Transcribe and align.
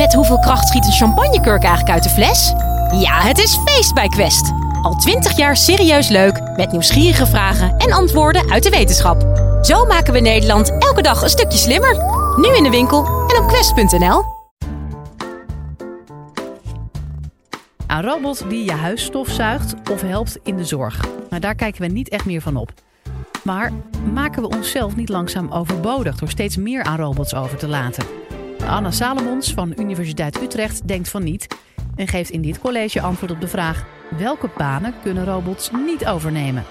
Met 0.00 0.14
hoeveel 0.14 0.38
kracht 0.38 0.68
schiet 0.68 0.86
een 0.86 0.92
champagnekurk 0.92 1.62
eigenlijk 1.62 1.94
uit 1.94 2.02
de 2.02 2.08
fles? 2.08 2.52
Ja, 3.00 3.20
het 3.20 3.38
is 3.38 3.58
feest 3.64 3.94
bij 3.94 4.08
Quest. 4.08 4.52
Al 4.82 4.94
twintig 4.94 5.36
jaar 5.36 5.56
serieus 5.56 6.08
leuk, 6.08 6.40
met 6.56 6.72
nieuwsgierige 6.72 7.26
vragen 7.26 7.76
en 7.76 7.92
antwoorden 7.92 8.50
uit 8.50 8.62
de 8.62 8.70
wetenschap. 8.70 9.22
Zo 9.62 9.84
maken 9.86 10.12
we 10.12 10.20
Nederland 10.20 10.78
elke 10.78 11.02
dag 11.02 11.22
een 11.22 11.28
stukje 11.28 11.58
slimmer. 11.58 11.96
Nu 12.36 12.56
in 12.56 12.62
de 12.62 12.70
winkel 12.70 13.04
en 13.06 13.42
op 13.42 13.48
quest.nl. 13.48 14.24
Een 17.86 18.02
robot 18.02 18.44
die 18.48 18.64
je 18.64 18.72
huis 18.72 19.04
stofzuigt 19.04 19.74
of 19.90 20.00
helpt 20.00 20.38
in 20.42 20.56
de 20.56 20.64
zorg. 20.64 21.04
Maar 21.30 21.40
daar 21.40 21.54
kijken 21.54 21.82
we 21.82 21.88
niet 21.88 22.08
echt 22.08 22.24
meer 22.24 22.40
van 22.40 22.56
op. 22.56 22.72
Maar 23.44 23.72
maken 24.12 24.42
we 24.42 24.48
onszelf 24.48 24.96
niet 24.96 25.08
langzaam 25.08 25.52
overbodig 25.52 26.16
door 26.16 26.28
steeds 26.28 26.56
meer 26.56 26.82
aan 26.82 26.96
robots 26.96 27.34
over 27.34 27.56
te 27.56 27.68
laten? 27.68 28.04
Anna 28.66 28.90
Salomons 28.90 29.52
van 29.52 29.72
Universiteit 29.76 30.42
Utrecht 30.42 30.88
denkt 30.88 31.08
van 31.08 31.24
niet 31.24 31.46
en 31.96 32.08
geeft 32.08 32.30
in 32.30 32.42
dit 32.42 32.60
college 32.60 33.00
antwoord 33.00 33.32
op 33.32 33.40
de 33.40 33.48
vraag: 33.48 33.84
welke 34.18 34.50
banen 34.56 34.94
kunnen 35.02 35.24
robots 35.24 35.70
niet 35.70 36.06
overnemen? 36.06 36.64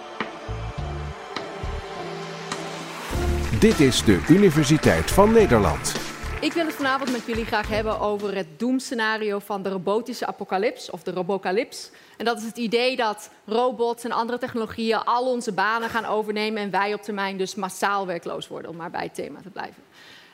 Dit 3.60 3.80
is 3.80 4.04
de 4.04 4.26
Universiteit 4.30 5.12
van 5.12 5.32
Nederland. 5.32 5.96
Ik 6.42 6.54
wil 6.54 6.66
het 6.66 6.76
vanavond 6.76 7.12
met 7.12 7.26
jullie 7.26 7.46
graag 7.46 7.68
hebben 7.68 8.00
over 8.00 8.36
het 8.36 8.48
doemscenario 8.60 9.40
van 9.40 9.64
de 9.64 9.70
robotische 9.70 10.26
apocalyps 10.26 10.90
of 10.90 11.04
de 11.04 11.12
robocalyps. 11.12 11.92
En 12.18 12.26
dat 12.26 12.38
is 12.38 12.46
het 12.46 12.58
idee 12.58 12.96
dat 12.96 13.30
robots 13.46 14.04
en 14.04 14.12
andere 14.12 14.38
technologieën 14.38 15.04
al 15.04 15.32
onze 15.32 15.52
banen 15.52 15.90
gaan 15.90 16.06
overnemen 16.06 16.62
en 16.62 16.72
wij 16.72 16.94
op 16.94 17.02
termijn 17.02 17.38
dus 17.38 17.56
massaal 17.56 18.06
werkloos 18.06 18.48
worden, 18.48 18.72
om 18.72 18.78
maar 18.78 18.92
bij 18.92 19.04
het 19.04 19.16
thema 19.16 19.42
te 19.42 19.50
blijven. 19.50 19.84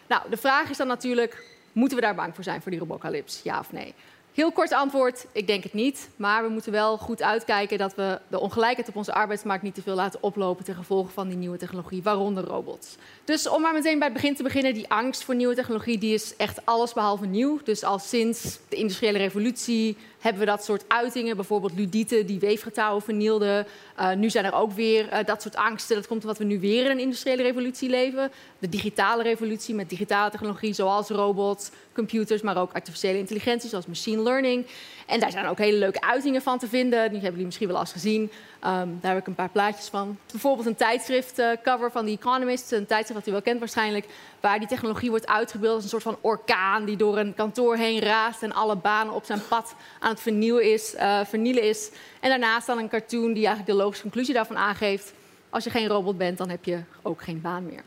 Nou, 0.08 0.22
de 0.30 0.38
vraag 0.38 0.70
is 0.70 0.78
dan 0.78 0.88
natuurlijk, 0.88 1.44
moeten 1.72 1.98
we 1.98 2.04
daar 2.04 2.16
bang 2.16 2.36
voor 2.36 2.44
zijn 2.44 2.62
voor 2.62 2.72
die 2.72 2.80
robocalyps? 2.80 3.42
Ja 3.44 3.60
of 3.60 3.72
nee? 3.72 3.94
Heel 4.36 4.52
kort 4.52 4.74
antwoord, 4.74 5.26
ik 5.32 5.48
denk 5.48 5.64
het 5.64 5.74
niet. 5.74 6.10
Maar 6.16 6.44
we 6.44 6.50
moeten 6.50 6.72
wel 6.72 6.98
goed 6.98 7.22
uitkijken 7.22 7.78
dat 7.78 7.96
we 7.96 8.20
de 8.28 8.40
ongelijkheid 8.40 8.88
op 8.90 8.96
onze 8.96 9.14
arbeidsmarkt 9.14 9.64
niet 9.64 9.76
te 9.76 9.82
veel 9.82 9.96
laten 9.96 10.24
oplopen 10.24 10.66
ten 10.66 10.76
gevolge 10.76 11.12
van 11.12 11.28
die 11.28 11.38
nieuwe 11.38 11.58
technologie, 11.58 12.04
waaronder 12.04 12.44
robots. 12.44 12.96
Dus 13.24 13.50
om 13.50 13.62
maar 13.62 13.74
meteen 13.74 14.00
bij 14.00 14.08
het 14.08 14.18
begin 14.18 14.36
te 14.36 14.44
beginnen, 14.44 14.74
die 14.74 14.90
angst 14.90 15.24
voor 15.24 15.36
nieuwe 15.36 15.56
technologie, 15.56 15.98
die 15.98 16.14
is 16.14 16.36
echt 16.36 16.66
allesbehalve 16.66 17.26
nieuw. 17.26 17.60
Dus 17.64 17.84
al 17.84 18.00
sinds 18.00 18.60
de 18.70 18.76
industriële 18.76 19.18
revolutie 19.18 19.98
hebben 20.26 20.46
we 20.46 20.50
dat 20.52 20.64
soort 20.64 20.84
uitingen, 20.88 21.36
bijvoorbeeld 21.36 21.74
ludieten 21.76 22.26
die 22.26 22.40
weefgetouwen 22.40 23.02
vernielden. 23.02 23.68
Uh, 24.00 24.14
nu 24.14 24.30
zijn 24.30 24.46
er 24.46 24.54
ook 24.54 24.72
weer 24.72 25.14
uh, 25.14 25.18
dat 25.26 25.42
soort 25.42 25.56
angsten. 25.56 25.96
Dat 25.96 26.08
komt 26.08 26.22
omdat 26.22 26.38
we 26.38 26.44
nu 26.44 26.60
weer 26.60 26.86
in 26.86 26.92
een 26.92 27.00
industriële 27.00 27.42
revolutie 27.42 27.90
leven. 27.90 28.32
De 28.60 28.70
digitale 28.70 29.24
revolutie 29.24 29.76
met 29.76 29.90
digitale 29.90 30.32
technologie 30.32 30.74
zoals 30.74 31.10
robots, 31.10 31.70
computers, 31.94 32.42
maar 32.42 32.58
ook 32.58 32.74
artificiële 32.74 33.18
intelligentie 33.18 33.70
zoals 33.70 33.86
machine 33.86 34.22
learning. 34.22 34.66
En 35.06 35.20
daar 35.20 35.32
zijn 35.32 35.46
ook 35.46 35.58
hele 35.58 35.78
leuke 35.78 36.02
uitingen 36.02 36.42
van 36.42 36.60
te 36.60 36.68
vinden. 36.68 37.00
Die 37.00 37.12
hebben 37.12 37.30
jullie 37.32 37.46
misschien 37.46 37.68
wel 37.68 37.80
eens 37.80 37.92
gezien. 37.92 38.22
Um, 38.22 38.98
daar 39.02 39.12
heb 39.12 39.18
ik 39.18 39.28
een 39.28 39.36
paar 39.36 39.50
plaatjes 39.50 39.88
van. 39.88 40.18
Bijvoorbeeld 40.32 40.68
een 40.68 40.76
tijdschriftcover 40.76 41.88
uh, 41.88 41.92
van 41.92 42.06
The 42.06 42.12
Economist. 42.12 42.72
Een 42.72 42.86
tijdschrift 42.86 43.20
dat 43.20 43.28
u 43.28 43.32
wel 43.32 43.42
kent 43.42 43.60
waarschijnlijk. 43.60 44.06
Waar 44.40 44.60
die 44.60 44.68
technologie 44.68 45.10
wordt 45.10 45.28
uitgebeeld 45.28 45.76
als 45.76 45.84
een 45.84 45.90
soort 45.90 46.04
van 46.04 46.18
orkaan... 46.22 46.86
die 46.86 46.98
door 46.98 47.18
een 47.18 47.34
kantoor 47.34 47.76
heen 47.76 48.00
raast 48.00 48.44
en 48.44 48.54
alle 48.54 48.76
banen 48.76 49.14
op 49.14 49.26
zijn 49.26 49.42
pad 49.48 49.76
aan 50.00 50.15
vernieuwen 50.22 50.72
is, 50.72 50.96
uh, 50.96 51.26
vernielen 51.26 51.64
is. 51.64 51.90
En 52.20 52.30
daarnaast 52.30 52.68
dan 52.68 52.78
een 52.78 52.90
cartoon 52.90 53.34
die 53.34 53.46
eigenlijk 53.46 53.78
de 53.78 53.84
logische 53.84 54.04
conclusie 54.04 54.34
daarvan 54.34 54.58
aangeeft. 54.58 55.14
Als 55.50 55.64
je 55.64 55.70
geen 55.70 55.88
robot 55.88 56.18
bent, 56.18 56.38
dan 56.38 56.50
heb 56.50 56.66
je 56.66 56.80
ook 57.02 57.24
geen 57.24 57.42
baan 57.42 57.66
meer. 57.66 57.84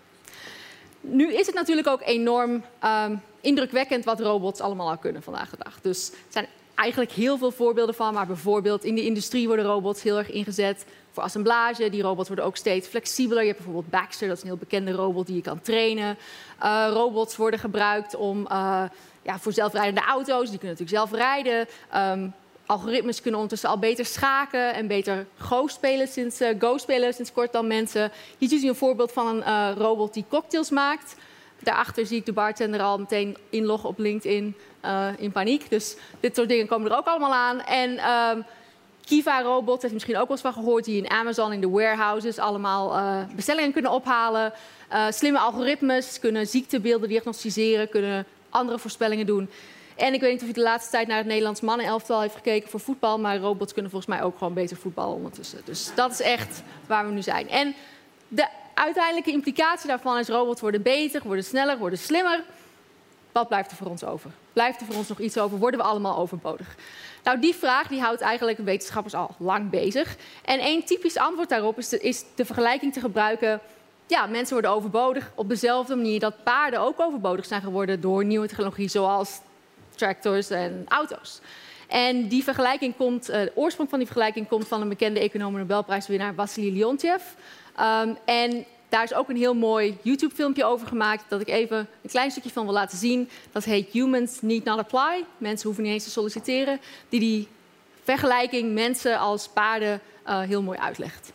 Nu 1.00 1.34
is 1.34 1.46
het 1.46 1.54
natuurlijk 1.54 1.88
ook 1.88 2.02
enorm 2.04 2.62
um, 2.84 3.22
indrukwekkend 3.40 4.04
wat 4.04 4.20
robots 4.20 4.60
allemaal 4.60 4.88
al 4.88 4.96
kunnen 4.96 5.22
vandaag 5.22 5.50
de 5.50 5.56
dag. 5.58 5.80
Dus 5.80 6.10
er 6.10 6.16
zijn 6.28 6.46
eigenlijk 6.78 7.12
heel 7.12 7.38
veel 7.38 7.50
voorbeelden 7.50 7.94
van. 7.94 8.14
Maar 8.14 8.26
bijvoorbeeld 8.26 8.84
in 8.84 8.94
de 8.94 9.04
industrie 9.04 9.46
worden 9.46 9.64
robots 9.64 10.02
heel 10.02 10.18
erg 10.18 10.30
ingezet 10.30 10.84
voor 11.12 11.22
assemblage. 11.22 11.90
Die 11.90 12.02
robots 12.02 12.28
worden 12.28 12.46
ook 12.46 12.56
steeds 12.56 12.88
flexibeler. 12.88 13.42
Je 13.42 13.48
hebt 13.48 13.64
bijvoorbeeld 13.64 13.90
Baxter, 13.90 14.28
dat 14.28 14.36
is 14.36 14.42
een 14.42 14.48
heel 14.48 14.58
bekende 14.58 14.92
robot 14.92 15.26
die 15.26 15.36
je 15.36 15.42
kan 15.42 15.60
trainen. 15.60 16.16
Uh, 16.62 16.88
robots 16.92 17.36
worden 17.36 17.60
gebruikt 17.60 18.16
om, 18.16 18.40
uh, 18.40 18.82
ja, 19.28 19.38
voor 19.38 19.52
zelfrijdende 19.52 20.00
auto's. 20.00 20.50
Die 20.50 20.58
kunnen 20.58 20.76
natuurlijk 20.78 21.10
zelf 21.10 21.12
rijden. 21.12 21.66
Um, 21.96 22.34
algoritmes 22.66 23.20
kunnen 23.20 23.40
ondertussen 23.40 23.68
al 23.68 23.78
beter 23.78 24.04
schaken 24.04 24.74
en 24.74 24.86
beter 24.86 25.26
Go 25.38 25.66
spelen 25.66 26.08
sinds, 26.08 26.40
uh, 26.40 26.48
Go 26.58 26.78
spelen 26.78 27.14
sinds 27.14 27.32
kort 27.32 27.52
dan 27.52 27.66
mensen. 27.66 28.12
Hier 28.38 28.48
ziet 28.48 28.62
u 28.62 28.68
een 28.68 28.74
voorbeeld 28.74 29.12
van 29.12 29.42
een 29.42 29.74
robot 29.74 30.14
die 30.14 30.24
cocktails 30.28 30.70
maakt. 30.70 31.16
Daarachter 31.62 32.06
zie 32.06 32.16
ik 32.16 32.26
de 32.26 32.32
bartender 32.32 32.80
al 32.80 32.98
meteen 32.98 33.36
inloggen 33.50 33.88
op 33.88 33.98
LinkedIn 33.98 34.56
uh, 34.84 35.08
in 35.16 35.32
paniek. 35.32 35.70
Dus 35.70 35.96
dit 36.20 36.36
soort 36.36 36.48
dingen 36.48 36.66
komen 36.66 36.90
er 36.90 36.96
ook 36.96 37.06
allemaal 37.06 37.34
aan. 37.34 37.60
En 37.60 38.10
um, 38.10 38.44
Kiva 39.04 39.42
Robots, 39.42 39.82
heeft 39.82 39.94
misschien 39.94 40.16
ook 40.16 40.28
wel 40.28 40.36
eens 40.36 40.40
van 40.40 40.52
gehoord, 40.52 40.84
die 40.84 41.02
in 41.02 41.10
Amazon 41.10 41.52
in 41.52 41.60
de 41.60 41.68
warehouses 41.68 42.38
allemaal 42.38 43.26
bestellingen 43.34 43.72
kunnen 43.72 43.90
ophalen. 43.90 44.52
Slimme 45.10 45.38
algoritmes 45.38 46.18
kunnen 46.18 46.46
ziektebeelden 46.46 47.08
diagnosticeren, 47.08 47.88
kunnen 47.88 48.26
andere 48.50 48.78
voorspellingen 48.78 49.26
doen. 49.26 49.50
En 49.96 50.14
ik 50.14 50.20
weet 50.20 50.32
niet 50.32 50.42
of 50.42 50.48
u 50.48 50.52
de 50.52 50.60
laatste 50.60 50.90
tijd 50.90 51.06
naar 51.06 51.16
het 51.16 51.26
Nederlands 51.26 51.60
mannenelftal 51.60 52.20
heeft 52.20 52.34
gekeken 52.34 52.70
voor 52.70 52.80
voetbal, 52.80 53.18
maar 53.18 53.38
robots 53.38 53.72
kunnen 53.72 53.90
volgens 53.90 54.14
mij 54.14 54.22
ook 54.22 54.38
gewoon 54.38 54.54
beter 54.54 54.76
voetballen 54.76 55.16
ondertussen. 55.16 55.60
Dus 55.64 55.90
dat 55.94 56.10
is 56.10 56.20
echt 56.20 56.62
waar 56.86 57.06
we 57.06 57.12
nu 57.12 57.22
zijn. 57.22 57.48
En 57.48 57.74
de 58.28 58.46
uiteindelijke 58.74 59.30
implicatie 59.30 59.88
daarvan 59.88 60.18
is 60.18 60.28
robots 60.28 60.60
worden 60.60 60.82
beter, 60.82 61.22
worden 61.24 61.44
sneller, 61.44 61.78
worden 61.78 61.98
slimmer. 61.98 62.44
Wat 63.32 63.48
blijft 63.48 63.70
er 63.70 63.76
voor 63.76 63.86
ons 63.86 64.04
over? 64.04 64.30
Blijft 64.52 64.80
er 64.80 64.86
voor 64.86 64.94
ons 64.94 65.08
nog 65.08 65.18
iets 65.18 65.38
over? 65.38 65.58
Worden 65.58 65.80
we 65.80 65.86
allemaal 65.86 66.16
overbodig? 66.16 66.76
Nou, 67.22 67.40
die 67.40 67.54
vraag 67.54 67.88
die 67.88 68.00
houdt 68.00 68.20
eigenlijk 68.20 68.58
wetenschappers 68.58 69.14
al 69.14 69.34
lang 69.38 69.70
bezig. 69.70 70.16
En 70.44 70.58
één 70.58 70.84
typisch 70.84 71.16
antwoord 71.16 71.48
daarop 71.48 71.78
is 71.78 71.92
is 71.92 72.24
de 72.34 72.44
vergelijking 72.44 72.92
te 72.92 73.00
gebruiken. 73.00 73.60
Ja, 74.08 74.26
mensen 74.26 74.52
worden 74.52 74.70
overbodig 74.70 75.30
op 75.34 75.48
dezelfde 75.48 75.96
manier 75.96 76.20
dat 76.20 76.42
paarden 76.42 76.80
ook 76.80 77.00
overbodig 77.00 77.46
zijn 77.46 77.62
geworden 77.62 78.00
door 78.00 78.24
nieuwe 78.24 78.48
technologie, 78.48 78.88
zoals 78.88 79.40
tractors 79.94 80.50
en 80.50 80.84
auto's. 80.88 81.40
En 81.88 82.28
die 82.28 82.44
vergelijking 82.44 82.96
komt, 82.96 83.30
uh, 83.30 83.36
de 83.36 83.52
oorsprong 83.54 83.90
van 83.90 83.98
die 83.98 84.08
vergelijking 84.08 84.48
komt 84.48 84.68
van 84.68 84.80
een 84.80 84.88
bekende 84.88 85.20
econoom 85.20 85.56
Nobelprijswinnaar 85.56 86.34
Wassily 86.34 86.78
Leontjev. 86.78 87.22
Um, 87.80 88.16
en 88.24 88.64
daar 88.88 89.02
is 89.02 89.14
ook 89.14 89.28
een 89.28 89.36
heel 89.36 89.54
mooi 89.54 89.98
YouTube-filmpje 90.02 90.64
over 90.64 90.86
gemaakt 90.86 91.24
dat 91.28 91.40
ik 91.40 91.48
even 91.48 91.78
een 91.78 92.10
klein 92.10 92.30
stukje 92.30 92.50
van 92.50 92.64
wil 92.64 92.74
laten 92.74 92.98
zien. 92.98 93.28
Dat 93.52 93.64
heet 93.64 93.88
Humans 93.90 94.40
Need 94.40 94.64
Not 94.64 94.78
Apply. 94.78 95.24
Mensen 95.38 95.66
hoeven 95.66 95.84
niet 95.84 95.92
eens 95.92 96.04
te 96.04 96.10
solliciteren. 96.10 96.80
Die 97.08 97.20
die 97.20 97.48
vergelijking 98.02 98.74
mensen 98.74 99.18
als 99.18 99.48
paarden 99.48 100.00
uh, 100.26 100.40
heel 100.40 100.62
mooi 100.62 100.78
uitlegt. 100.78 101.32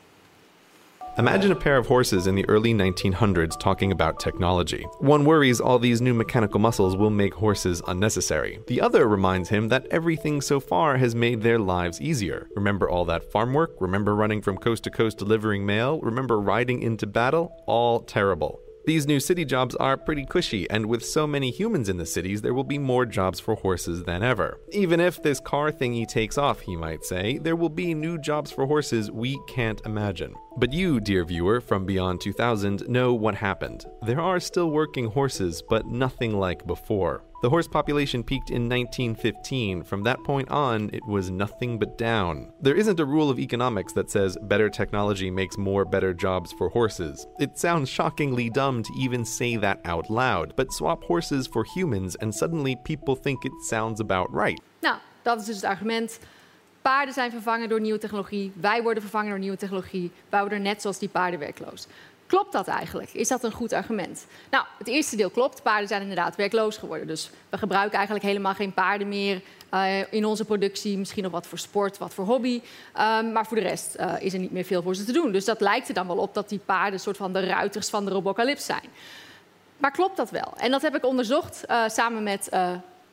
Imagine 1.19 1.51
a 1.51 1.55
pair 1.55 1.77
of 1.77 1.85
horses 1.85 2.25
in 2.25 2.33
the 2.33 2.49
early 2.49 2.73
1900s 2.73 3.59
talking 3.59 3.91
about 3.91 4.19
technology. 4.19 4.87
One 4.97 5.25
worries 5.25 5.61
all 5.61 5.77
these 5.77 6.01
new 6.01 6.13
mechanical 6.13 6.59
muscles 6.59 6.95
will 6.95 7.11
make 7.11 7.35
horses 7.35 7.83
unnecessary. 7.87 8.59
The 8.65 8.81
other 8.81 9.07
reminds 9.07 9.47
him 9.47 9.67
that 9.67 9.85
everything 9.91 10.41
so 10.41 10.59
far 10.59 10.97
has 10.97 11.13
made 11.13 11.43
their 11.43 11.59
lives 11.59 12.01
easier. 12.01 12.47
Remember 12.55 12.89
all 12.89 13.05
that 13.05 13.31
farm 13.31 13.53
work? 13.53 13.75
Remember 13.79 14.15
running 14.15 14.41
from 14.41 14.57
coast 14.57 14.85
to 14.85 14.89
coast 14.89 15.19
delivering 15.19 15.63
mail? 15.63 15.99
Remember 16.01 16.39
riding 16.39 16.81
into 16.81 17.05
battle? 17.05 17.61
All 17.67 17.99
terrible. 17.99 18.59
These 18.85 19.07
new 19.07 19.21
city 19.21 19.45
jobs 19.45 19.75
are 19.75 19.95
pretty 19.95 20.25
cushy, 20.25 20.69
and 20.69 20.87
with 20.87 21.05
so 21.05 21.25
many 21.25 21.51
humans 21.51 21.87
in 21.87 21.95
the 21.95 22.05
cities, 22.05 22.41
there 22.41 22.53
will 22.53 22.65
be 22.65 22.77
more 22.77 23.05
jobs 23.05 23.39
for 23.39 23.55
horses 23.55 24.03
than 24.03 24.21
ever. 24.21 24.59
Even 24.73 24.99
if 24.99 25.23
this 25.23 25.39
car 25.39 25.71
thingy 25.71 26.05
takes 26.05 26.37
off, 26.37 26.59
he 26.59 26.75
might 26.75 27.05
say, 27.05 27.37
there 27.37 27.55
will 27.55 27.69
be 27.69 27.93
new 27.93 28.17
jobs 28.17 28.51
for 28.51 28.65
horses 28.65 29.09
we 29.09 29.39
can't 29.47 29.79
imagine. 29.85 30.35
But 30.57 30.73
you, 30.73 30.99
dear 30.99 31.23
viewer 31.23 31.61
from 31.61 31.85
Beyond 31.85 32.19
2000, 32.19 32.89
know 32.89 33.13
what 33.13 33.35
happened. 33.35 33.85
There 34.05 34.19
are 34.19 34.41
still 34.41 34.69
working 34.69 35.05
horses, 35.05 35.63
but 35.69 35.85
nothing 35.85 36.37
like 36.37 36.67
before. 36.67 37.23
The 37.43 37.49
horse 37.49 37.67
population 37.67 38.23
peaked 38.23 38.51
in 38.51 38.69
1915. 38.69 39.83
From 39.83 40.03
that 40.03 40.23
point 40.23 40.49
on, 40.49 40.89
it 40.93 41.05
was 41.05 41.29
nothing 41.29 41.77
but 41.77 41.97
down. 41.97 42.53
There 42.61 42.73
isn't 42.73 43.01
a 43.01 43.05
rule 43.05 43.29
of 43.29 43.37
economics 43.37 43.91
that 43.93 44.09
says 44.09 44.37
better 44.43 44.69
technology 44.69 45.29
makes 45.29 45.57
more 45.57 45.83
better 45.83 46.13
jobs 46.13 46.53
for 46.53 46.69
horses. 46.69 47.27
It 47.39 47.57
sounds 47.59 47.89
shockingly 47.89 48.49
dumb 48.49 48.81
to 48.83 48.93
even 48.97 49.25
say 49.25 49.57
that 49.57 49.81
out 49.83 50.09
loud, 50.09 50.53
but 50.55 50.71
swap 50.71 51.03
horses 51.03 51.45
for 51.45 51.65
humans 51.65 52.15
and 52.21 52.33
suddenly 52.33 52.77
people 52.85 53.13
think 53.13 53.43
it 53.43 53.51
sounds 53.69 53.99
about 53.99 54.33
right. 54.33 54.61
Nou, 54.79 54.97
dat 55.23 55.39
is 55.39 55.45
dus 55.45 55.55
het 55.55 55.65
argument. 55.65 56.19
Paarden 56.81 57.13
zijn 57.13 57.31
vervangen 57.31 57.69
door 57.69 57.81
nieuwe 57.81 57.99
technologie. 57.99 58.51
Wij 58.55 58.83
worden 58.83 59.01
vervangen 59.01 59.29
door 59.29 59.39
nieuwe 59.39 59.57
technologie. 59.57 60.11
Wij 60.29 60.39
worden 60.39 60.61
net 60.61 60.81
zoals 60.81 60.99
die 60.99 61.09
paarden 61.09 61.39
werkloos. 61.39 61.87
Klopt 62.33 62.51
dat 62.51 62.67
eigenlijk? 62.67 63.13
Is 63.13 63.27
dat 63.27 63.43
een 63.43 63.51
goed 63.51 63.73
argument? 63.73 64.25
Nou, 64.51 64.65
het 64.77 64.87
eerste 64.87 65.15
deel 65.15 65.29
klopt. 65.29 65.63
Paarden 65.63 65.87
zijn 65.87 66.01
inderdaad 66.01 66.35
werkloos 66.35 66.77
geworden. 66.77 67.07
Dus 67.07 67.29
we 67.49 67.57
gebruiken 67.57 67.95
eigenlijk 67.95 68.25
helemaal 68.25 68.53
geen 68.53 68.73
paarden 68.73 69.07
meer 69.07 69.41
uh, 69.73 70.13
in 70.13 70.25
onze 70.25 70.45
productie. 70.45 70.97
Misschien 70.97 71.23
nog 71.23 71.31
wat 71.31 71.47
voor 71.47 71.57
sport, 71.57 71.97
wat 71.97 72.13
voor 72.13 72.25
hobby. 72.25 72.61
Um, 72.99 73.31
maar 73.31 73.45
voor 73.45 73.57
de 73.57 73.63
rest 73.63 73.95
uh, 73.99 74.13
is 74.19 74.33
er 74.33 74.39
niet 74.39 74.51
meer 74.51 74.63
veel 74.63 74.81
voor 74.81 74.95
ze 74.95 75.03
te 75.03 75.11
doen. 75.11 75.31
Dus 75.31 75.45
dat 75.45 75.61
lijkt 75.61 75.87
er 75.87 75.93
dan 75.93 76.07
wel 76.07 76.17
op 76.17 76.33
dat 76.33 76.49
die 76.49 76.59
paarden 76.65 76.99
soort 76.99 77.17
van 77.17 77.33
de 77.33 77.45
ruiters 77.45 77.89
van 77.89 78.05
de 78.05 78.11
robocalyps 78.11 78.65
zijn. 78.65 78.89
Maar 79.77 79.91
klopt 79.91 80.17
dat 80.17 80.29
wel? 80.29 80.53
En 80.57 80.71
dat 80.71 80.81
heb 80.81 80.95
ik 80.95 81.05
onderzocht 81.05 81.63
uh, 81.69 81.87
samen 81.87 82.23
met 82.23 82.49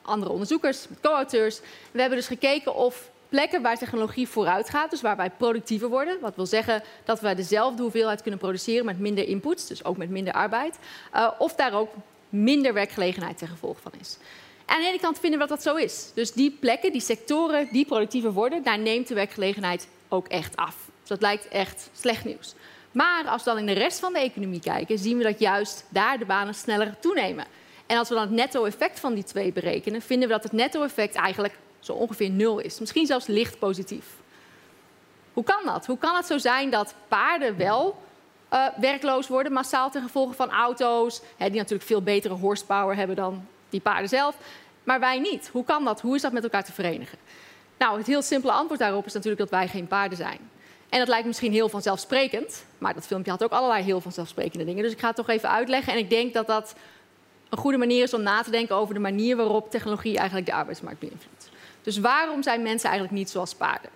andere 0.02 0.32
onderzoekers, 0.32 0.86
co-auteurs. 1.02 1.60
We 1.90 2.00
hebben 2.00 2.18
dus 2.18 2.26
gekeken 2.26 2.74
of 2.74 3.10
plekken 3.30 3.62
waar 3.62 3.78
technologie 3.78 4.28
vooruit 4.28 4.70
gaat, 4.70 4.90
dus 4.90 5.00
waar 5.00 5.16
wij 5.16 5.30
productiever 5.30 5.88
worden, 5.88 6.20
wat 6.20 6.36
wil 6.36 6.46
zeggen 6.46 6.82
dat 7.04 7.20
wij 7.20 7.34
dezelfde 7.34 7.82
hoeveelheid 7.82 8.22
kunnen 8.22 8.40
produceren 8.40 8.84
met 8.84 8.98
minder 8.98 9.28
inputs, 9.28 9.66
dus 9.66 9.84
ook 9.84 9.96
met 9.96 10.10
minder 10.10 10.32
arbeid, 10.32 10.78
uh, 11.14 11.30
of 11.38 11.54
daar 11.54 11.72
ook 11.72 11.90
minder 12.28 12.74
werkgelegenheid 12.74 13.38
ten 13.38 13.48
gevolge 13.48 13.80
van 13.80 13.92
is. 14.00 14.18
Aan 14.66 14.80
de 14.80 14.86
ene 14.86 15.00
kant 15.00 15.18
vinden 15.18 15.40
we 15.40 15.46
dat 15.46 15.56
dat 15.56 15.74
zo 15.74 15.82
is. 15.82 16.10
Dus 16.14 16.32
die 16.32 16.50
plekken, 16.60 16.92
die 16.92 17.00
sectoren 17.00 17.68
die 17.72 17.86
productiever 17.86 18.32
worden, 18.32 18.62
daar 18.62 18.78
neemt 18.78 19.08
de 19.08 19.14
werkgelegenheid 19.14 19.88
ook 20.08 20.28
echt 20.28 20.56
af. 20.56 20.76
Dus 21.00 21.08
dat 21.08 21.20
lijkt 21.20 21.48
echt 21.48 21.90
slecht 21.92 22.24
nieuws. 22.24 22.54
Maar 22.92 23.24
als 23.24 23.44
we 23.44 23.50
dan 23.50 23.58
in 23.58 23.66
de 23.66 23.72
rest 23.72 24.00
van 24.00 24.12
de 24.12 24.18
economie 24.18 24.60
kijken, 24.60 24.98
zien 24.98 25.18
we 25.18 25.24
dat 25.24 25.38
juist 25.38 25.84
daar 25.88 26.18
de 26.18 26.24
banen 26.24 26.54
sneller 26.54 26.96
toenemen. 27.00 27.44
En 27.86 27.98
als 27.98 28.08
we 28.08 28.14
dan 28.14 28.24
het 28.24 28.32
netto-effect 28.32 29.00
van 29.00 29.14
die 29.14 29.24
twee 29.24 29.52
berekenen, 29.52 30.02
vinden 30.02 30.28
we 30.28 30.34
dat 30.34 30.42
het 30.42 30.52
netto-effect 30.52 31.14
eigenlijk 31.14 31.54
zo 31.80 31.92
ongeveer 31.92 32.30
nul 32.30 32.58
is. 32.58 32.80
Misschien 32.80 33.06
zelfs 33.06 33.26
licht 33.26 33.58
positief. 33.58 34.06
Hoe 35.32 35.44
kan 35.44 35.64
dat? 35.64 35.86
Hoe 35.86 35.98
kan 35.98 36.16
het 36.16 36.26
zo 36.26 36.38
zijn 36.38 36.70
dat 36.70 36.94
paarden 37.08 37.56
wel 37.56 38.02
uh, 38.52 38.66
werkloos 38.76 39.28
worden, 39.28 39.52
massaal 39.52 39.90
ten 39.90 40.02
gevolge 40.02 40.34
van 40.34 40.50
auto's, 40.50 41.20
hè, 41.36 41.48
die 41.48 41.58
natuurlijk 41.58 41.88
veel 41.88 42.02
betere 42.02 42.34
horsepower 42.34 42.96
hebben 42.96 43.16
dan 43.16 43.46
die 43.68 43.80
paarden 43.80 44.08
zelf, 44.08 44.36
maar 44.84 45.00
wij 45.00 45.18
niet? 45.18 45.48
Hoe 45.52 45.64
kan 45.64 45.84
dat? 45.84 46.00
Hoe 46.00 46.14
is 46.14 46.22
dat 46.22 46.32
met 46.32 46.42
elkaar 46.42 46.64
te 46.64 46.72
verenigen? 46.72 47.18
Nou, 47.78 47.98
het 47.98 48.06
heel 48.06 48.22
simpele 48.22 48.52
antwoord 48.52 48.80
daarop 48.80 49.06
is 49.06 49.12
natuurlijk 49.12 49.40
dat 49.40 49.50
wij 49.50 49.68
geen 49.68 49.86
paarden 49.86 50.16
zijn. 50.16 50.50
En 50.88 50.98
dat 50.98 51.08
lijkt 51.08 51.26
misschien 51.26 51.52
heel 51.52 51.68
vanzelfsprekend, 51.68 52.64
maar 52.78 52.94
dat 52.94 53.06
filmpje 53.06 53.30
had 53.30 53.44
ook 53.44 53.50
allerlei 53.50 53.82
heel 53.82 54.00
vanzelfsprekende 54.00 54.64
dingen. 54.64 54.82
Dus 54.82 54.92
ik 54.92 55.00
ga 55.00 55.06
het 55.06 55.16
toch 55.16 55.28
even 55.28 55.50
uitleggen. 55.50 55.92
En 55.92 55.98
ik 55.98 56.10
denk 56.10 56.34
dat 56.34 56.46
dat 56.46 56.74
een 57.48 57.58
goede 57.58 57.78
manier 57.78 58.02
is 58.02 58.14
om 58.14 58.22
na 58.22 58.42
te 58.42 58.50
denken 58.50 58.76
over 58.76 58.94
de 58.94 59.00
manier 59.00 59.36
waarop 59.36 59.70
technologie 59.70 60.16
eigenlijk 60.16 60.46
de 60.46 60.54
arbeidsmarkt 60.54 61.00
beïnvloedt. 61.00 61.50
Dus 61.82 61.98
waarom 61.98 62.42
zijn 62.42 62.62
mensen 62.62 62.88
eigenlijk 62.88 63.18
niet 63.18 63.30
zoals 63.30 63.54
paarden? 63.54 63.90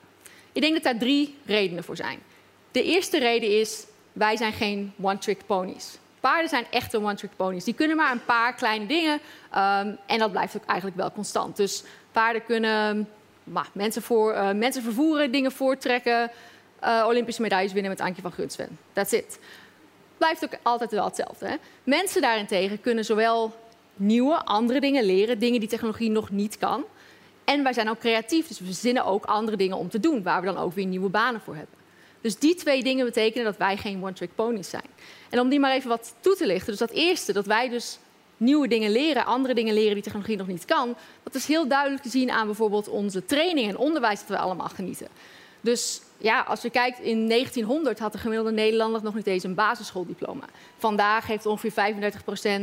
Ik 0.52 0.62
denk 0.62 0.74
dat 0.74 0.82
daar 0.82 0.98
drie 0.98 1.36
redenen 1.44 1.84
voor 1.84 1.96
zijn. 1.96 2.18
De 2.70 2.82
eerste 2.82 3.18
reden 3.18 3.60
is, 3.60 3.84
wij 4.12 4.36
zijn 4.36 4.52
geen 4.52 4.92
one-trick 5.00 5.46
ponies. 5.46 5.98
Paarden 6.20 6.48
zijn 6.48 6.66
echte 6.70 7.02
one-trick 7.02 7.36
ponies. 7.36 7.64
Die 7.64 7.74
kunnen 7.74 7.96
maar 7.96 8.12
een 8.12 8.24
paar 8.24 8.54
kleine 8.54 8.86
dingen 8.86 9.12
um, 9.12 9.98
en 10.06 10.18
dat 10.18 10.30
blijft 10.30 10.56
ook 10.56 10.64
eigenlijk 10.64 10.98
wel 10.98 11.12
constant. 11.12 11.56
Dus 11.56 11.82
paarden 12.12 12.44
kunnen 12.44 13.08
maar, 13.44 13.68
mensen, 13.72 14.02
voor, 14.02 14.34
uh, 14.34 14.50
mensen 14.52 14.82
vervoeren, 14.82 15.32
dingen 15.32 15.52
voortrekken, 15.52 16.30
uh, 16.84 17.04
Olympische 17.06 17.42
medailles 17.42 17.72
winnen 17.72 17.90
met 17.90 18.00
Antje 18.00 18.22
van 18.22 18.32
Gunsven. 18.32 18.78
That's 18.92 19.12
it. 19.12 19.38
Blijft 20.18 20.44
ook 20.44 20.58
altijd 20.62 20.90
wel 20.90 21.04
hetzelfde. 21.04 21.46
Hè? 21.46 21.54
Mensen 21.84 22.22
daarentegen 22.22 22.80
kunnen 22.80 23.04
zowel 23.04 23.54
nieuwe, 23.94 24.44
andere 24.44 24.80
dingen 24.80 25.04
leren, 25.04 25.38
dingen 25.38 25.60
die 25.60 25.68
technologie 25.68 26.10
nog 26.10 26.30
niet 26.30 26.58
kan. 26.58 26.84
En 27.44 27.62
wij 27.62 27.72
zijn 27.72 27.90
ook 27.90 27.98
creatief, 27.98 28.48
dus 28.48 28.58
we 28.58 28.64
verzinnen 28.64 29.04
ook 29.04 29.24
andere 29.24 29.56
dingen 29.56 29.76
om 29.76 29.88
te 29.88 30.00
doen, 30.00 30.22
waar 30.22 30.40
we 30.40 30.46
dan 30.46 30.56
ook 30.56 30.72
weer 30.72 30.86
nieuwe 30.86 31.08
banen 31.08 31.40
voor 31.40 31.54
hebben. 31.54 31.74
Dus 32.20 32.38
die 32.38 32.54
twee 32.54 32.82
dingen 32.82 33.04
betekenen 33.04 33.44
dat 33.44 33.56
wij 33.56 33.76
geen 33.76 34.02
one-trick 34.02 34.34
ponies 34.34 34.70
zijn. 34.70 34.86
En 35.30 35.40
om 35.40 35.48
die 35.48 35.60
maar 35.60 35.72
even 35.72 35.88
wat 35.88 36.14
toe 36.20 36.36
te 36.36 36.46
lichten. 36.46 36.70
Dus 36.70 36.78
dat 36.78 36.90
eerste, 36.90 37.32
dat 37.32 37.46
wij 37.46 37.68
dus 37.68 37.98
nieuwe 38.36 38.68
dingen 38.68 38.90
leren, 38.90 39.26
andere 39.26 39.54
dingen 39.54 39.74
leren 39.74 39.94
die 39.94 40.02
technologie 40.02 40.36
nog 40.36 40.46
niet 40.46 40.64
kan. 40.64 40.96
Dat 41.22 41.34
is 41.34 41.46
heel 41.46 41.68
duidelijk 41.68 42.02
te 42.02 42.08
zien 42.08 42.30
aan 42.30 42.46
bijvoorbeeld 42.46 42.88
onze 42.88 43.24
training 43.24 43.68
en 43.68 43.76
onderwijs 43.76 44.18
dat 44.18 44.28
we 44.28 44.38
allemaal 44.38 44.68
genieten. 44.68 45.08
Dus 45.60 46.00
ja, 46.18 46.40
als 46.40 46.62
je 46.62 46.70
kijkt, 46.70 46.98
in 46.98 47.28
1900 47.28 47.98
had 47.98 48.12
de 48.12 48.18
gemiddelde 48.18 48.52
Nederlander 48.52 49.02
nog 49.02 49.14
niet 49.14 49.26
eens 49.26 49.42
een 49.42 49.54
basisschooldiploma. 49.54 50.44
Vandaag 50.78 51.26
heeft 51.26 51.46
ongeveer 51.46 51.94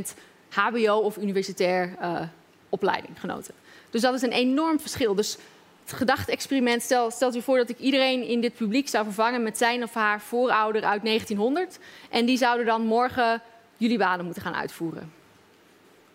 35% 0.10 0.16
HBO 0.50 0.96
of 0.96 1.18
universitair 1.18 1.96
uh, 2.02 2.22
opleiding 2.70 3.20
genoten. 3.20 3.54
Dus 3.92 4.02
dat 4.02 4.14
is 4.14 4.22
een 4.22 4.32
enorm 4.32 4.80
verschil. 4.80 5.16
Dus 5.16 5.38
het 5.84 5.94
gedachte-experiment, 5.94 6.82
stel, 6.82 7.12
stelt 7.12 7.36
u 7.36 7.42
voor 7.42 7.58
dat 7.58 7.70
ik 7.70 7.80
iedereen 7.80 8.24
in 8.24 8.42
dit 8.42 8.54
publiek 8.54 8.90
zou 8.90 9.04
vervangen 9.04 9.44
met 9.44 9.58
zijn 9.58 9.84
of 9.84 9.94
haar 9.94 10.22
voorouder 10.22 10.84
uit 10.84 11.04
1900. 11.04 11.80
En 12.10 12.26
die 12.26 12.38
zouden 12.38 12.66
dan 12.66 12.82
morgen 12.82 13.42
jullie 13.78 13.98
banen 13.98 14.26
moeten 14.26 14.44
gaan 14.44 14.56
uitvoeren. 14.56 15.02
In 15.02 15.08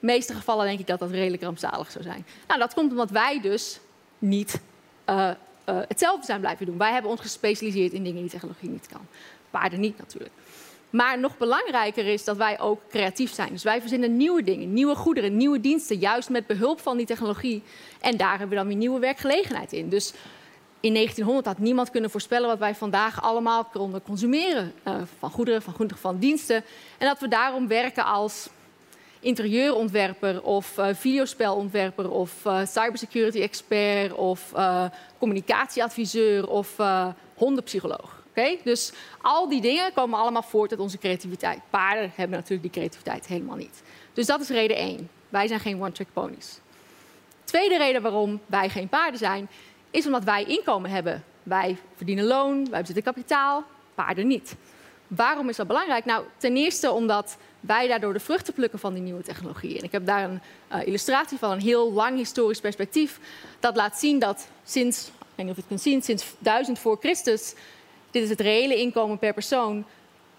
de 0.00 0.06
meeste 0.06 0.34
gevallen 0.34 0.66
denk 0.66 0.78
ik 0.78 0.86
dat 0.86 0.98
dat 0.98 1.10
redelijk 1.10 1.42
rampzalig 1.42 1.90
zou 1.90 2.04
zijn. 2.04 2.26
Nou, 2.48 2.60
dat 2.60 2.74
komt 2.74 2.90
omdat 2.90 3.10
wij 3.10 3.40
dus 3.40 3.80
niet 4.18 4.60
uh, 5.10 5.30
uh, 5.68 5.78
hetzelfde 5.88 6.26
zijn 6.26 6.40
blijven 6.40 6.66
doen. 6.66 6.78
Wij 6.78 6.92
hebben 6.92 7.10
ons 7.10 7.20
gespecialiseerd 7.20 7.92
in 7.92 8.02
dingen 8.02 8.20
die 8.20 8.30
technologie 8.30 8.68
niet 8.68 8.86
kan. 8.86 9.06
Paarden 9.50 9.80
niet 9.80 9.98
natuurlijk. 9.98 10.32
Maar 10.96 11.18
nog 11.18 11.36
belangrijker 11.38 12.06
is 12.06 12.24
dat 12.24 12.36
wij 12.36 12.60
ook 12.60 12.80
creatief 12.88 13.34
zijn. 13.34 13.52
Dus 13.52 13.62
wij 13.62 13.80
verzinnen 13.80 14.16
nieuwe 14.16 14.42
dingen, 14.42 14.72
nieuwe 14.72 14.94
goederen, 14.94 15.36
nieuwe 15.36 15.60
diensten, 15.60 15.96
juist 15.96 16.28
met 16.28 16.46
behulp 16.46 16.80
van 16.80 16.96
die 16.96 17.06
technologie. 17.06 17.62
En 18.00 18.16
daar 18.16 18.30
hebben 18.30 18.48
we 18.48 18.54
dan 18.54 18.66
weer 18.66 18.76
nieuwe 18.76 18.98
werkgelegenheid 18.98 19.72
in. 19.72 19.88
Dus 19.88 20.12
in 20.80 20.94
1900 20.94 21.46
had 21.46 21.58
niemand 21.58 21.90
kunnen 21.90 22.10
voorspellen 22.10 22.48
wat 22.48 22.58
wij 22.58 22.74
vandaag 22.74 23.22
allemaal 23.22 23.64
konden 23.64 24.02
consumeren. 24.02 24.72
Uh, 24.84 24.94
van 25.18 25.30
goederen, 25.30 25.62
van 25.62 25.74
goederen, 25.74 26.02
van 26.02 26.18
diensten. 26.18 26.64
En 26.98 27.06
dat 27.06 27.20
we 27.20 27.28
daarom 27.28 27.68
werken 27.68 28.04
als 28.04 28.48
interieurontwerper 29.20 30.42
of 30.42 30.78
uh, 30.78 30.88
videospelontwerper 30.92 32.10
of 32.10 32.44
uh, 32.46 32.60
cybersecurity 32.66 33.40
expert 33.40 34.12
of 34.12 34.52
communicatieadviseur 35.18 36.48
of 36.48 36.76
hondenpsycholoog. 37.34 38.15
Dus 38.64 38.92
al 39.22 39.48
die 39.48 39.60
dingen 39.60 39.92
komen 39.92 40.18
allemaal 40.18 40.42
voort 40.42 40.70
uit 40.70 40.80
onze 40.80 40.98
creativiteit. 40.98 41.60
Paarden 41.70 42.12
hebben 42.14 42.36
natuurlijk 42.36 42.62
die 42.62 42.70
creativiteit 42.70 43.26
helemaal 43.26 43.56
niet. 43.56 43.82
Dus 44.12 44.26
dat 44.26 44.40
is 44.40 44.48
reden 44.48 44.76
één. 44.76 45.10
Wij 45.28 45.46
zijn 45.46 45.60
geen 45.60 45.82
one-trick 45.82 46.12
ponies. 46.12 46.60
Tweede 47.44 47.76
reden 47.76 48.02
waarom 48.02 48.40
wij 48.46 48.68
geen 48.68 48.88
paarden 48.88 49.18
zijn, 49.18 49.48
is 49.90 50.06
omdat 50.06 50.24
wij 50.24 50.44
inkomen 50.44 50.90
hebben. 50.90 51.24
Wij 51.42 51.76
verdienen 51.96 52.24
loon, 52.24 52.70
wij 52.70 52.80
bezitten 52.80 53.04
kapitaal, 53.04 53.64
paarden 53.94 54.26
niet. 54.26 54.54
Waarom 55.06 55.48
is 55.48 55.56
dat 55.56 55.66
belangrijk? 55.66 56.04
Nou, 56.04 56.24
ten 56.36 56.56
eerste 56.56 56.90
omdat 56.90 57.36
wij 57.60 57.88
daardoor 57.88 58.12
de 58.12 58.20
vruchten 58.20 58.54
plukken 58.54 58.78
van 58.78 58.94
die 58.94 59.02
nieuwe 59.02 59.22
technologie. 59.22 59.78
En 59.78 59.84
ik 59.84 59.92
heb 59.92 60.06
daar 60.06 60.24
een 60.24 60.40
uh, 60.72 60.86
illustratie 60.86 61.38
van 61.38 61.50
een 61.50 61.60
heel 61.60 61.92
lang 61.92 62.16
historisch 62.16 62.60
perspectief. 62.60 63.20
Dat 63.60 63.76
laat 63.76 63.98
zien 63.98 64.18
dat 64.18 64.48
sinds, 64.64 65.06
ik 65.06 65.12
weet 65.34 65.46
niet 65.46 65.48
of 65.48 65.54
je 65.54 65.60
het 65.60 65.68
kunt 65.68 65.80
zien, 65.80 66.02
sinds 66.02 66.24
1000 66.38 66.78
voor 66.78 66.96
Christus, 67.00 67.54
dit 68.16 68.24
is 68.24 68.30
het 68.30 68.40
reële 68.40 68.76
inkomen 68.76 69.18
per 69.18 69.32
persoon, 69.32 69.84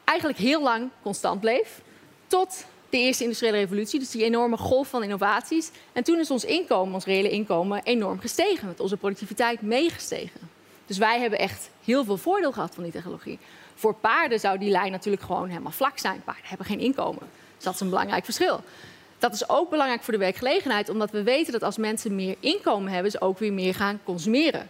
eigenlijk 0.04 0.40
heel 0.40 0.62
lang 0.62 0.90
constant 1.02 1.40
bleef. 1.40 1.82
Tot 2.28 2.66
de 2.90 2.98
eerste 2.98 3.24
industriële 3.24 3.58
revolutie, 3.58 4.00
dus 4.00 4.12
die 4.12 4.24
enorme 4.24 4.58
golf 4.58 4.88
van 4.88 5.04
innovaties. 5.04 5.72
En 5.94 6.04
toen 6.04 6.20
is 6.20 6.32
ons 6.32 6.46
inkomen, 6.46 6.94
ons 6.94 7.06
reële 7.06 7.30
inkomen, 7.30 7.82
enorm 7.84 8.20
gestegen. 8.20 8.68
Met 8.68 8.80
onze 8.80 8.98
productiviteit 8.98 9.62
meegestegen. 9.62 10.40
Dus 10.86 10.98
wij 10.98 11.20
hebben 11.20 11.40
echt 11.40 11.70
heel 11.84 12.04
veel 12.04 12.18
voordeel 12.18 12.52
gehad 12.52 12.74
van 12.74 12.84
die 12.84 12.92
technologie. 12.92 13.40
Voor 13.76 13.94
paarden 13.94 14.40
zou 14.40 14.58
die 14.58 14.70
lijn 14.70 14.92
natuurlijk 14.92 15.24
gewoon 15.24 15.50
helemaal 15.50 15.72
vlak 15.72 15.98
zijn. 15.98 16.22
Paarden 16.24 16.46
hebben 16.46 16.66
geen 16.66 16.80
inkomen. 16.80 17.30
Dus 17.56 17.64
dat 17.64 17.74
is 17.74 17.80
een 17.80 17.90
belangrijk 17.90 18.26
verschil. 18.26 18.62
Dat 19.18 19.34
is 19.34 19.50
ook 19.50 19.70
belangrijk 19.70 20.04
voor 20.04 20.14
de 20.14 20.20
werkgelegenheid, 20.20 20.90
omdat 20.90 21.12
we 21.12 21.24
weten 21.24 21.52
dat 21.52 21.64
als 21.64 21.78
mensen 21.78 22.16
meer 22.16 22.36
inkomen 22.40 22.92
hebben, 22.92 23.12
ze 23.12 23.22
ook 23.22 23.40
weer 23.40 23.54
meer 23.54 23.76
gaan 23.76 24.00
consumeren. 24.04 24.70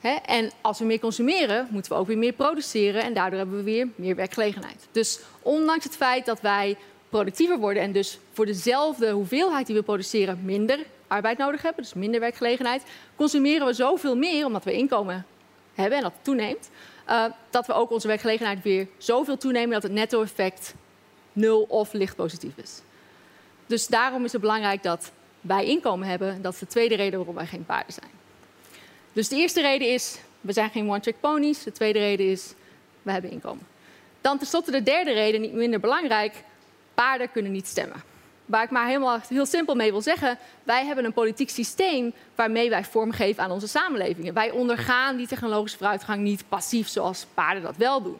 En 0.00 0.50
als 0.60 0.78
we 0.78 0.84
meer 0.84 1.00
consumeren, 1.00 1.68
moeten 1.70 1.92
we 1.92 1.98
ook 1.98 2.06
weer 2.06 2.18
meer 2.18 2.32
produceren 2.32 3.02
en 3.02 3.14
daardoor 3.14 3.38
hebben 3.38 3.56
we 3.56 3.62
weer 3.62 3.88
meer 3.94 4.16
werkgelegenheid. 4.16 4.88
Dus 4.92 5.20
ondanks 5.42 5.84
het 5.84 5.96
feit 5.96 6.26
dat 6.26 6.40
wij 6.40 6.76
productiever 7.08 7.58
worden 7.58 7.82
en 7.82 7.92
dus 7.92 8.18
voor 8.32 8.46
dezelfde 8.46 9.10
hoeveelheid 9.10 9.66
die 9.66 9.76
we 9.76 9.82
produceren 9.82 10.40
minder 10.44 10.78
arbeid 11.06 11.38
nodig 11.38 11.62
hebben, 11.62 11.82
dus 11.82 11.94
minder 11.94 12.20
werkgelegenheid, 12.20 12.82
consumeren 13.16 13.66
we 13.66 13.72
zoveel 13.72 14.16
meer 14.16 14.46
omdat 14.46 14.64
we 14.64 14.72
inkomen 14.72 15.26
hebben 15.74 15.96
en 15.96 16.04
dat 16.04 16.12
toeneemt, 16.22 16.70
uh, 17.08 17.24
dat 17.50 17.66
we 17.66 17.72
ook 17.72 17.90
onze 17.90 18.06
werkgelegenheid 18.06 18.62
weer 18.62 18.88
zoveel 18.98 19.36
toenemen 19.36 19.70
dat 19.70 19.82
het 19.82 19.92
netto-effect 19.92 20.74
nul 21.32 21.62
of 21.62 21.92
licht 21.92 22.16
positief 22.16 22.52
is. 22.56 22.80
Dus 23.66 23.86
daarom 23.86 24.24
is 24.24 24.32
het 24.32 24.40
belangrijk 24.40 24.82
dat 24.82 25.12
wij 25.40 25.64
inkomen 25.64 26.08
hebben. 26.08 26.42
Dat 26.42 26.52
is 26.52 26.58
de 26.58 26.66
tweede 26.66 26.94
reden 26.94 27.18
waarom 27.18 27.34
wij 27.34 27.46
geen 27.46 27.64
paarden 27.64 27.92
zijn. 27.92 28.19
Dus 29.12 29.28
de 29.28 29.36
eerste 29.36 29.60
reden 29.60 29.88
is, 29.88 30.18
we 30.40 30.52
zijn 30.52 30.70
geen 30.70 30.88
one-trick 30.88 31.20
ponies. 31.20 31.62
De 31.62 31.72
tweede 31.72 31.98
reden 31.98 32.26
is, 32.26 32.54
we 33.02 33.12
hebben 33.12 33.30
inkomen. 33.30 33.66
Dan 34.20 34.38
tenslotte 34.38 34.70
de 34.70 34.82
derde 34.82 35.12
reden, 35.12 35.40
niet 35.40 35.52
minder 35.52 35.80
belangrijk, 35.80 36.34
paarden 36.94 37.30
kunnen 37.30 37.52
niet 37.52 37.66
stemmen. 37.66 38.02
Waar 38.46 38.62
ik 38.62 38.70
maar 38.70 38.86
helemaal 38.86 39.20
heel 39.28 39.46
simpel 39.46 39.74
mee 39.74 39.90
wil 39.90 40.00
zeggen, 40.00 40.38
wij 40.62 40.86
hebben 40.86 41.04
een 41.04 41.12
politiek 41.12 41.50
systeem 41.50 42.12
waarmee 42.34 42.70
wij 42.70 42.84
vormgeven 42.84 43.42
aan 43.42 43.50
onze 43.50 43.68
samenlevingen. 43.68 44.34
Wij 44.34 44.50
ondergaan 44.50 45.16
die 45.16 45.26
technologische 45.26 45.78
vooruitgang 45.78 46.20
niet 46.20 46.44
passief 46.48 46.88
zoals 46.88 47.26
paarden 47.34 47.62
dat 47.62 47.76
wel 47.76 48.02
doen. 48.02 48.18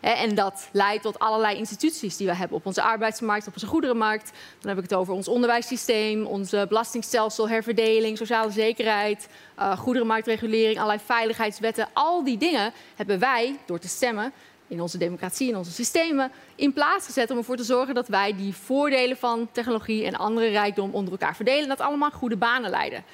En 0.00 0.34
dat 0.34 0.68
leidt 0.72 1.02
tot 1.02 1.18
allerlei 1.18 1.56
instituties 1.56 2.16
die 2.16 2.26
we 2.26 2.34
hebben 2.34 2.56
op 2.56 2.66
onze 2.66 2.82
arbeidsmarkt, 2.82 3.46
op 3.46 3.54
onze 3.54 3.66
goederenmarkt. 3.66 4.32
Dan 4.60 4.68
heb 4.68 4.76
ik 4.76 4.90
het 4.90 4.94
over 4.94 5.14
ons 5.14 5.28
onderwijssysteem, 5.28 6.26
onze 6.26 6.66
belastingstelsel, 6.68 7.48
herverdeling, 7.48 8.16
sociale 8.16 8.50
zekerheid, 8.50 9.28
uh, 9.58 9.78
goederenmarktregulering, 9.78 10.76
allerlei 10.76 11.00
veiligheidswetten. 11.04 11.88
Al 11.92 12.24
die 12.24 12.38
dingen 12.38 12.72
hebben 12.96 13.18
wij, 13.18 13.58
door 13.66 13.78
te 13.78 13.88
stemmen, 13.88 14.32
in 14.68 14.80
onze 14.80 14.98
democratie, 14.98 15.48
in 15.48 15.56
onze 15.56 15.70
systemen, 15.72 16.32
in 16.54 16.72
plaats 16.72 17.06
gezet 17.06 17.30
om 17.30 17.36
ervoor 17.36 17.56
te 17.56 17.64
zorgen 17.64 17.94
dat 17.94 18.08
wij 18.08 18.36
die 18.36 18.54
voordelen 18.54 19.16
van 19.16 19.48
technologie 19.52 20.04
en 20.04 20.14
andere 20.16 20.48
rijkdom 20.48 20.90
onder 20.94 21.12
elkaar 21.12 21.36
verdelen 21.36 21.62
en 21.62 21.68
dat 21.68 21.80
allemaal 21.80 22.10
goede 22.10 22.36
banen 22.36 22.70
leiden. 22.70 23.04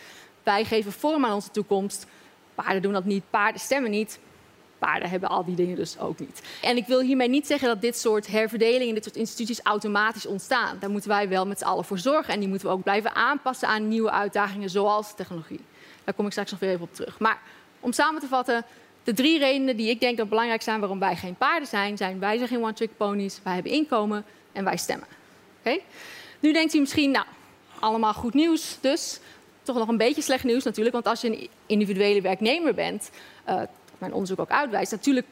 Wij 0.42 0.64
geven 0.64 0.92
vorm 0.92 1.24
aan 1.24 1.34
onze 1.34 1.50
toekomst. 1.50 2.06
Paarden 2.54 2.82
doen 2.82 2.92
dat 2.92 3.04
niet, 3.04 3.22
paarden 3.30 3.60
stemmen 3.60 3.90
niet. 3.90 4.18
Paarden 4.78 5.10
hebben 5.10 5.28
al 5.28 5.44
die 5.44 5.54
dingen 5.54 5.76
dus 5.76 5.98
ook 5.98 6.18
niet. 6.18 6.42
En 6.62 6.76
ik 6.76 6.86
wil 6.86 7.00
hiermee 7.00 7.28
niet 7.28 7.46
zeggen 7.46 7.68
dat 7.68 7.80
dit 7.80 7.98
soort 7.98 8.26
herverdelingen, 8.26 8.94
dit 8.94 9.04
soort 9.04 9.16
instituties 9.16 9.60
automatisch 9.62 10.26
ontstaan. 10.26 10.76
Daar 10.80 10.90
moeten 10.90 11.10
wij 11.10 11.28
wel 11.28 11.46
met 11.46 11.58
z'n 11.58 11.64
allen 11.64 11.84
voor 11.84 11.98
zorgen. 11.98 12.34
En 12.34 12.40
die 12.40 12.48
moeten 12.48 12.68
we 12.68 12.72
ook 12.74 12.82
blijven 12.82 13.14
aanpassen 13.14 13.68
aan 13.68 13.88
nieuwe 13.88 14.10
uitdagingen, 14.10 14.70
zoals 14.70 15.14
technologie. 15.14 15.60
Daar 16.04 16.14
kom 16.14 16.26
ik 16.26 16.30
straks 16.30 16.50
nog 16.50 16.60
weer 16.60 16.70
even 16.70 16.82
op 16.82 16.94
terug. 16.94 17.18
Maar 17.18 17.38
om 17.80 17.92
samen 17.92 18.20
te 18.20 18.26
vatten, 18.26 18.64
de 19.04 19.12
drie 19.12 19.38
redenen 19.38 19.76
die 19.76 19.90
ik 19.90 20.00
denk 20.00 20.16
dat 20.16 20.28
belangrijk 20.28 20.62
zijn 20.62 20.80
waarom 20.80 20.98
wij 20.98 21.16
geen 21.16 21.34
paarden 21.34 21.68
zijn, 21.68 21.96
zijn 21.96 22.18
wij 22.18 22.36
zijn 22.36 22.48
geen 22.48 22.62
one-trick 22.62 22.96
ponies, 22.96 23.40
wij 23.42 23.54
hebben 23.54 23.72
inkomen 23.72 24.24
en 24.52 24.64
wij 24.64 24.76
stemmen. 24.76 25.08
Oké? 25.58 25.78
Nu 26.40 26.52
denkt 26.52 26.74
u 26.74 26.80
misschien, 26.80 27.10
nou, 27.10 27.26
allemaal 27.78 28.14
goed 28.14 28.34
nieuws, 28.34 28.78
dus 28.80 29.20
toch 29.62 29.76
nog 29.76 29.88
een 29.88 29.96
beetje 29.96 30.22
slecht 30.22 30.44
nieuws 30.44 30.64
natuurlijk. 30.64 30.94
Want 30.94 31.06
als 31.06 31.20
je 31.20 31.28
een 31.28 31.48
individuele 31.66 32.20
werknemer 32.20 32.74
bent, 32.74 33.10
uh, 33.48 33.62
mijn 33.98 34.12
onderzoek 34.12 34.38
ook 34.38 34.50
uitwijst, 34.50 34.90
natuurlijk 34.90 35.26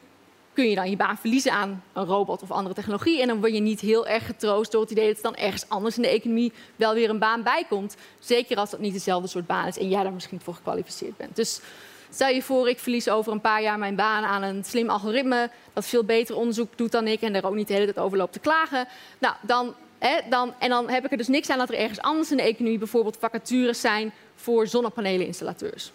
kun 0.55 0.69
je 0.69 0.75
dan 0.75 0.89
je 0.89 0.95
baan 0.95 1.17
verliezen 1.17 1.51
aan 1.51 1.83
een 1.93 2.05
robot 2.05 2.41
of 2.41 2.51
andere 2.51 2.75
technologie. 2.75 3.21
En 3.21 3.27
dan 3.27 3.39
word 3.39 3.53
je 3.53 3.59
niet 3.59 3.79
heel 3.79 4.07
erg 4.07 4.25
getroost 4.25 4.71
door 4.71 4.81
het 4.81 4.91
idee 4.91 5.07
dat 5.07 5.17
er 5.17 5.23
dan 5.23 5.35
ergens 5.35 5.69
anders 5.69 5.95
in 5.95 6.01
de 6.01 6.09
economie 6.09 6.53
wel 6.75 6.93
weer 6.93 7.09
een 7.09 7.19
baan 7.19 7.43
bij 7.43 7.65
komt. 7.69 7.95
Zeker 8.19 8.57
als 8.57 8.69
dat 8.69 8.79
niet 8.79 8.93
dezelfde 8.93 9.27
soort 9.27 9.47
baan 9.47 9.67
is 9.67 9.77
en 9.77 9.89
jij 9.89 10.03
daar 10.03 10.13
misschien 10.13 10.41
voor 10.41 10.53
gekwalificeerd 10.53 11.17
bent. 11.17 11.35
Dus 11.35 11.61
stel 12.09 12.29
je 12.29 12.41
voor, 12.41 12.69
ik 12.69 12.79
verlies 12.79 13.09
over 13.09 13.31
een 13.31 13.41
paar 13.41 13.61
jaar 13.61 13.79
mijn 13.79 13.95
baan 13.95 14.23
aan 14.23 14.43
een 14.43 14.63
slim 14.63 14.89
algoritme 14.89 15.49
dat 15.73 15.85
veel 15.85 16.03
beter 16.03 16.35
onderzoek 16.35 16.77
doet 16.77 16.91
dan 16.91 17.07
ik 17.07 17.21
en 17.21 17.33
daar 17.33 17.45
ook 17.45 17.55
niet 17.55 17.67
de 17.67 17.73
hele 17.73 17.93
tijd 17.93 18.05
over 18.05 18.17
loopt 18.17 18.33
te 18.33 18.39
klagen. 18.39 18.87
Nou, 19.19 19.35
dan, 19.41 19.73
hè, 19.97 20.19
dan, 20.29 20.53
en 20.59 20.69
dan 20.69 20.89
heb 20.89 21.05
ik 21.05 21.11
er 21.11 21.17
dus 21.17 21.27
niks 21.27 21.49
aan 21.49 21.57
dat 21.57 21.69
er 21.69 21.77
ergens 21.77 22.01
anders 22.01 22.31
in 22.31 22.37
de 22.37 22.43
economie 22.43 22.77
bijvoorbeeld 22.77 23.17
vacatures 23.19 23.81
zijn 23.81 24.13
voor 24.35 24.67
zonnepaneleninstallateurs. 24.67 25.91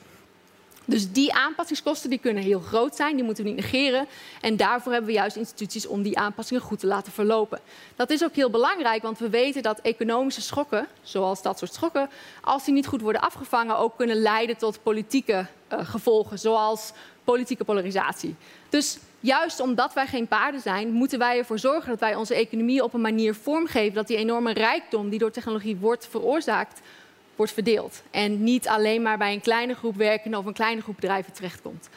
Dus 0.91 1.13
die 1.13 1.35
aanpassingskosten 1.35 2.11
die 2.11 2.19
kunnen 2.19 2.43
heel 2.43 2.61
groot 2.61 2.97
zijn, 2.97 3.15
die 3.17 3.25
moeten 3.25 3.45
we 3.45 3.51
niet 3.51 3.61
negeren. 3.61 4.07
En 4.41 4.57
daarvoor 4.57 4.93
hebben 4.93 5.11
we 5.11 5.17
juist 5.17 5.37
instituties 5.37 5.87
om 5.87 6.03
die 6.03 6.19
aanpassingen 6.19 6.63
goed 6.63 6.79
te 6.79 6.87
laten 6.87 7.13
verlopen. 7.13 7.61
Dat 7.97 8.11
is 8.11 8.25
ook 8.25 8.35
heel 8.35 8.51
belangrijk, 8.51 9.03
want 9.03 9.19
we 9.19 9.29
weten 9.29 9.63
dat 9.63 9.81
economische 9.81 10.41
schokken, 10.41 10.87
zoals 11.03 11.43
dat 11.43 11.59
soort 11.59 11.75
schokken, 11.75 12.11
als 12.41 12.65
die 12.65 12.75
niet 12.75 12.87
goed 12.87 13.01
worden 13.01 13.21
afgevangen, 13.21 13.79
ook 13.79 13.97
kunnen 13.97 14.17
leiden 14.17 14.57
tot 14.57 14.83
politieke 14.83 15.47
uh, 15.73 15.79
gevolgen, 15.83 16.39
zoals 16.39 16.93
politieke 17.25 17.65
polarisatie. 17.65 18.35
Dus 18.69 18.99
juist 19.21 19.61
omdat 19.61 19.93
wij 19.93 20.07
geen 20.07 20.29
paarden 20.29 20.61
zijn, 20.61 20.93
moeten 20.93 21.19
wij 21.19 21.39
ervoor 21.39 21.59
zorgen 21.59 21.89
dat 21.89 22.01
wij 22.01 22.15
onze 22.15 22.35
economie 22.35 22.83
op 22.83 22.95
een 22.95 23.01
manier 23.01 23.35
vormgeven 23.35 23.95
dat 23.95 24.07
die 24.07 24.17
enorme 24.17 24.53
rijkdom 24.53 25.09
die 25.09 25.19
door 25.19 25.31
technologie 25.31 25.77
wordt 25.77 26.09
veroorzaakt, 26.11 26.81
wordt 27.41 27.55
verdeeld. 27.55 28.03
En 28.11 28.43
niet 28.43 28.69
alleen 28.69 29.03
maar 29.03 29.19
bij 29.19 29.33
een 29.33 29.41
kleine 29.41 29.75
groep 29.75 29.97
werkenden 29.97 30.41
of 30.41 30.47
een 30.47 30.53
kleine 30.53 30.83
groep 30.83 30.95
bedrijven 30.95 31.33
terechtkomt. 31.33 31.89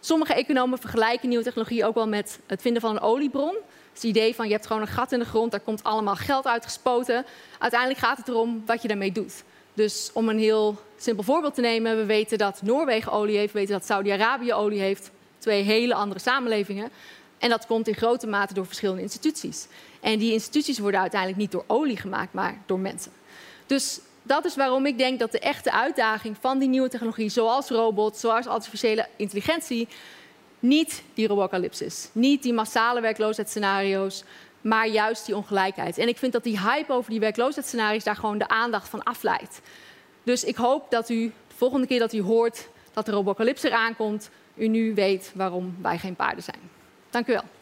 Sommige 0.00 0.34
economen 0.34 0.78
vergelijken 0.78 1.28
nieuwe 1.28 1.44
technologie 1.44 1.84
ook 1.84 1.94
wel 1.94 2.08
met 2.08 2.38
het 2.46 2.62
vinden 2.62 2.82
van 2.82 2.90
een 2.90 3.00
oliebron. 3.00 3.56
Het 3.92 4.02
idee 4.02 4.34
van 4.34 4.46
je 4.46 4.52
hebt 4.52 4.66
gewoon 4.66 4.82
een 4.82 4.88
gat 4.88 5.12
in 5.12 5.18
de 5.18 5.24
grond, 5.24 5.50
daar 5.50 5.60
komt 5.60 5.82
allemaal 5.82 6.16
geld 6.16 6.46
uitgespoten. 6.46 7.24
Uiteindelijk 7.58 8.00
gaat 8.00 8.16
het 8.16 8.28
erom 8.28 8.62
wat 8.66 8.82
je 8.82 8.88
daarmee 8.88 9.12
doet. 9.12 9.42
Dus 9.74 10.10
om 10.12 10.28
een 10.28 10.38
heel 10.38 10.80
simpel 10.96 11.24
voorbeeld 11.24 11.54
te 11.54 11.60
nemen, 11.60 11.96
we 11.96 12.04
weten 12.04 12.38
dat 12.38 12.62
Noorwegen 12.62 13.12
olie 13.12 13.36
heeft, 13.36 13.52
we 13.52 13.58
weten 13.58 13.74
dat 13.74 13.86
Saudi-Arabië 13.86 14.52
olie 14.52 14.80
heeft. 14.80 15.10
Twee 15.38 15.62
hele 15.62 15.94
andere 15.94 16.20
samenlevingen. 16.20 16.90
En 17.38 17.48
dat 17.48 17.66
komt 17.66 17.88
in 17.88 17.94
grote 17.94 18.26
mate 18.26 18.54
door 18.54 18.66
verschillende 18.66 19.02
instituties. 19.02 19.66
En 20.00 20.18
die 20.18 20.32
instituties 20.32 20.78
worden 20.78 21.00
uiteindelijk 21.00 21.40
niet 21.40 21.52
door 21.52 21.64
olie 21.66 21.96
gemaakt, 21.96 22.32
maar 22.32 22.62
door 22.66 22.78
mensen. 22.78 23.12
Dus 23.66 24.00
dat 24.22 24.44
is 24.44 24.56
waarom 24.56 24.86
ik 24.86 24.98
denk 24.98 25.18
dat 25.18 25.32
de 25.32 25.38
echte 25.38 25.72
uitdaging 25.72 26.36
van 26.40 26.58
die 26.58 26.68
nieuwe 26.68 26.88
technologie, 26.88 27.28
zoals 27.28 27.68
robots, 27.68 28.20
zoals 28.20 28.46
artificiële 28.46 29.06
intelligentie, 29.16 29.88
niet 30.58 31.02
die 31.14 31.26
robocalypse 31.26 31.84
is. 31.84 32.08
Niet 32.12 32.42
die 32.42 32.52
massale 32.52 33.00
werkloosheidsscenario's, 33.00 34.24
maar 34.60 34.88
juist 34.88 35.26
die 35.26 35.36
ongelijkheid. 35.36 35.98
En 35.98 36.08
ik 36.08 36.18
vind 36.18 36.32
dat 36.32 36.44
die 36.44 36.60
hype 36.60 36.92
over 36.92 37.10
die 37.10 37.20
werkloosheidsscenario's 37.20 38.04
daar 38.04 38.16
gewoon 38.16 38.38
de 38.38 38.48
aandacht 38.48 38.88
van 38.88 39.02
afleidt. 39.02 39.60
Dus 40.22 40.44
ik 40.44 40.56
hoop 40.56 40.90
dat 40.90 41.08
u 41.08 41.32
de 41.48 41.54
volgende 41.54 41.86
keer 41.86 41.98
dat 41.98 42.12
u 42.12 42.22
hoort 42.22 42.68
dat 42.92 43.06
de 43.06 43.12
robocalypse 43.12 43.68
eraan 43.68 43.96
komt, 43.96 44.30
u 44.54 44.68
nu 44.68 44.94
weet 44.94 45.32
waarom 45.34 45.76
wij 45.82 45.98
geen 45.98 46.14
paarden 46.14 46.42
zijn. 46.42 46.70
Dank 47.10 47.28
u 47.28 47.32
wel. 47.32 47.61